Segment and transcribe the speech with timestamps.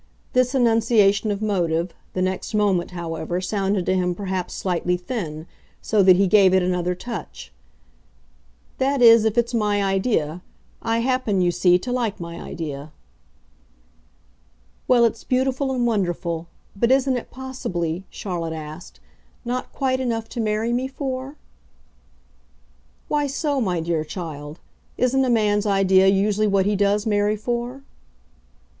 [0.33, 5.45] This enunciation of motive, the next moment, however, sounded to him perhaps slightly thin,
[5.79, 7.53] so that he gave it another touch.
[8.79, 10.41] "That is if it's my idea.
[10.81, 12.91] I happen, you see, to like my idea."
[14.87, 16.47] "Well, it's beautiful and wonderful.
[16.75, 18.99] But isn't it, possibly," Charlotte asked,
[19.45, 21.35] "not quite enough to marry me for?"
[23.07, 24.59] "Why so, my dear child?
[24.97, 27.83] Isn't a man's idea usually what he does marry for?"